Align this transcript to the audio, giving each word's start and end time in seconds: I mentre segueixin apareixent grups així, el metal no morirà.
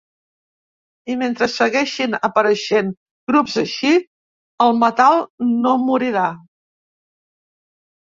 I 1.15 1.17
mentre 1.23 1.47
segueixin 1.55 2.15
apareixent 2.29 2.91
grups 3.33 3.61
així, 3.65 3.95
el 4.69 4.77
metal 4.87 5.23
no 5.63 5.79
morirà. 5.87 6.29